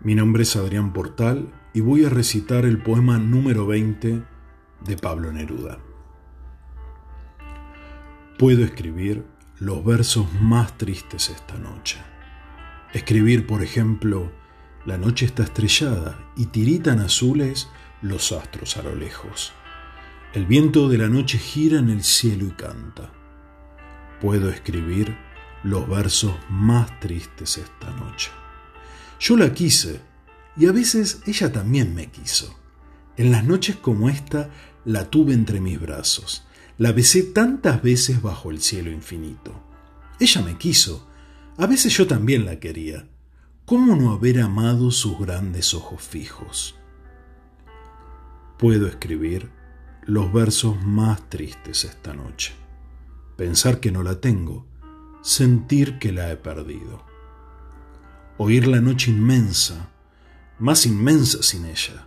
Mi 0.00 0.14
nombre 0.14 0.44
es 0.44 0.54
Adrián 0.54 0.92
Portal 0.92 1.52
y 1.74 1.80
voy 1.80 2.04
a 2.04 2.08
recitar 2.08 2.64
el 2.64 2.80
poema 2.80 3.18
número 3.18 3.66
20 3.66 4.22
de 4.84 4.96
Pablo 4.96 5.32
Neruda. 5.32 5.80
Puedo 8.38 8.64
escribir 8.64 9.24
los 9.58 9.84
versos 9.84 10.32
más 10.40 10.78
tristes 10.78 11.30
esta 11.30 11.58
noche. 11.58 11.98
Escribir, 12.92 13.44
por 13.44 13.64
ejemplo, 13.64 14.30
la 14.86 14.98
noche 14.98 15.26
está 15.26 15.42
estrellada 15.42 16.16
y 16.36 16.46
tiritan 16.46 17.00
azules 17.00 17.68
los 18.00 18.30
astros 18.30 18.76
a 18.76 18.84
lo 18.84 18.94
lejos. 18.94 19.52
El 20.32 20.46
viento 20.46 20.88
de 20.88 20.98
la 20.98 21.08
noche 21.08 21.38
gira 21.38 21.80
en 21.80 21.88
el 21.88 22.04
cielo 22.04 22.44
y 22.46 22.50
canta. 22.50 23.10
Puedo 24.20 24.48
escribir 24.48 25.16
los 25.64 25.88
versos 25.88 26.36
más 26.48 27.00
tristes 27.00 27.58
esta 27.58 27.90
noche. 27.96 28.30
Yo 29.20 29.36
la 29.36 29.52
quise 29.52 30.00
y 30.56 30.66
a 30.66 30.72
veces 30.72 31.22
ella 31.26 31.52
también 31.52 31.94
me 31.94 32.10
quiso. 32.10 32.56
En 33.16 33.32
las 33.32 33.44
noches 33.44 33.76
como 33.76 34.08
esta 34.08 34.50
la 34.84 35.10
tuve 35.10 35.32
entre 35.32 35.60
mis 35.60 35.80
brazos, 35.80 36.44
la 36.78 36.92
besé 36.92 37.24
tantas 37.24 37.82
veces 37.82 38.22
bajo 38.22 38.50
el 38.50 38.60
cielo 38.60 38.90
infinito. 38.90 39.60
Ella 40.20 40.42
me 40.42 40.56
quiso, 40.56 41.08
a 41.56 41.66
veces 41.66 41.96
yo 41.96 42.06
también 42.06 42.44
la 42.44 42.60
quería. 42.60 43.08
¿Cómo 43.64 43.96
no 43.96 44.12
haber 44.12 44.40
amado 44.40 44.92
sus 44.92 45.18
grandes 45.18 45.74
ojos 45.74 46.00
fijos? 46.00 46.76
Puedo 48.56 48.86
escribir 48.86 49.50
los 50.04 50.32
versos 50.32 50.80
más 50.82 51.28
tristes 51.28 51.84
esta 51.84 52.14
noche. 52.14 52.52
Pensar 53.36 53.80
que 53.80 53.90
no 53.92 54.02
la 54.02 54.20
tengo, 54.20 54.66
sentir 55.22 55.98
que 55.98 56.12
la 56.12 56.30
he 56.30 56.36
perdido 56.36 57.07
oír 58.38 58.68
la 58.68 58.80
noche 58.80 59.10
inmensa, 59.10 59.90
más 60.60 60.86
inmensa 60.86 61.42
sin 61.42 61.66
ella, 61.66 62.06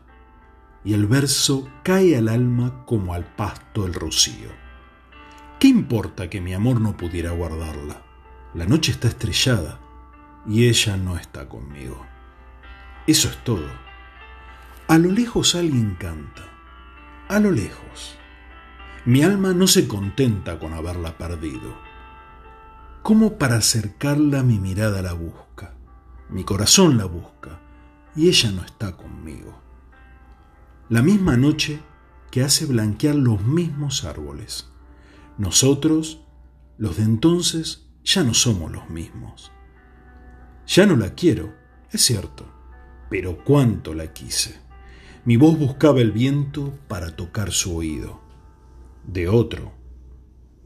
y 0.85 0.93
el 0.93 1.05
verso 1.05 1.69
cae 1.83 2.17
al 2.17 2.29
alma 2.29 2.85
como 2.85 3.13
al 3.13 3.25
pasto 3.35 3.85
el 3.85 3.93
rocío. 3.93 4.49
¿Qué 5.59 5.67
importa 5.67 6.29
que 6.29 6.39
mi 6.39 6.53
amor 6.53 6.79
no 6.79 6.95
pudiera 6.95 7.31
guardarla? 7.31 8.01
La 8.53 8.65
noche 8.65 8.93
está 8.93 9.09
estrellada 9.09 9.79
y 10.47 10.69
ella 10.69 10.95
no 10.95 11.17
está 11.17 11.49
conmigo. 11.49 12.05
Eso 13.05 13.27
es 13.27 13.37
todo. 13.43 13.67
A 14.87 14.97
lo 14.97 15.11
lejos 15.11 15.53
alguien 15.53 15.95
canta, 15.99 16.43
a 17.27 17.39
lo 17.39 17.51
lejos. 17.51 18.17
Mi 19.03 19.21
alma 19.21 19.53
no 19.53 19.67
se 19.67 19.85
contenta 19.87 20.59
con 20.59 20.73
haberla 20.73 21.17
perdido. 21.17 21.77
¿Cómo 23.03 23.37
para 23.37 23.57
acercarla 23.57 24.43
mi 24.43 24.59
mirada 24.59 25.01
la 25.01 25.13
busca? 25.13 25.75
Mi 26.31 26.45
corazón 26.45 26.97
la 26.97 27.05
busca 27.05 27.59
y 28.15 28.29
ella 28.29 28.51
no 28.51 28.63
está 28.63 28.95
conmigo. 28.95 29.61
La 30.87 31.01
misma 31.01 31.35
noche 31.35 31.81
que 32.31 32.41
hace 32.41 32.65
blanquear 32.65 33.15
los 33.15 33.43
mismos 33.43 34.05
árboles. 34.05 34.69
Nosotros, 35.37 36.21
los 36.77 36.97
de 36.97 37.03
entonces, 37.03 37.89
ya 38.05 38.23
no 38.23 38.33
somos 38.33 38.71
los 38.71 38.89
mismos. 38.89 39.51
Ya 40.67 40.85
no 40.85 40.95
la 40.95 41.15
quiero, 41.15 41.53
es 41.91 42.01
cierto, 42.01 42.45
pero 43.09 43.43
cuánto 43.43 43.93
la 43.93 44.13
quise. 44.13 44.57
Mi 45.25 45.35
voz 45.35 45.59
buscaba 45.59 45.99
el 45.99 46.13
viento 46.13 46.73
para 46.87 47.15
tocar 47.15 47.51
su 47.51 47.75
oído. 47.75 48.21
De 49.05 49.27
otro, 49.27 49.73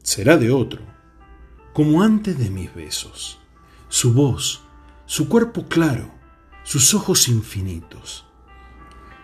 será 0.02 0.36
de 0.36 0.52
otro, 0.52 0.82
como 1.72 2.02
antes 2.02 2.38
de 2.38 2.50
mis 2.50 2.72
besos. 2.72 3.40
Su 3.88 4.14
voz, 4.14 4.65
su 5.06 5.28
cuerpo 5.28 5.66
claro, 5.66 6.10
sus 6.64 6.92
ojos 6.92 7.28
infinitos. 7.28 8.26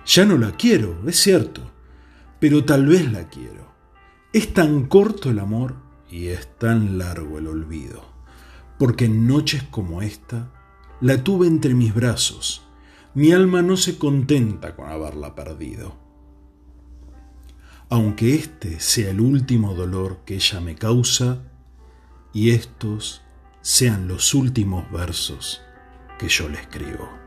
Ya 0.07 0.25
no 0.25 0.39
la 0.39 0.53
quiero, 0.53 0.97
es 1.09 1.21
cierto, 1.21 1.61
pero 2.39 2.65
tal 2.65 2.87
vez 2.87 3.11
la 3.11 3.29
quiero. 3.29 3.73
Es 4.33 4.55
tan 4.55 4.87
corto 4.87 5.31
el 5.31 5.41
amor 5.41 5.75
y 6.09 6.29
es 6.29 6.57
tan 6.59 6.99
largo 6.99 7.39
el 7.39 7.49
olvido, 7.49 8.05
porque 8.79 9.07
en 9.07 9.27
noches 9.27 9.65
como 9.65 10.03
esta 10.03 10.53
la 11.01 11.25
tuve 11.25 11.49
entre 11.49 11.75
mis 11.75 11.93
brazos, 11.93 12.63
mi 13.15 13.33
alma 13.33 13.61
no 13.61 13.77
se 13.77 13.99
contenta 13.99 14.77
con 14.77 14.89
haberla 14.89 15.35
perdido. 15.35 15.97
Aunque 17.89 18.37
este 18.37 18.79
sea 18.79 19.11
el 19.11 19.21
último 19.21 19.75
dolor 19.75 20.21
que 20.25 20.37
ella 20.37 20.61
me 20.61 20.77
causa, 20.77 21.43
y 22.33 22.51
estos 22.51 23.23
sean 23.63 24.07
los 24.07 24.33
últimos 24.33 24.91
versos 24.93 25.61
que 26.23 26.29
yo 26.29 26.49
le 26.49 26.61
escribo. 26.61 27.22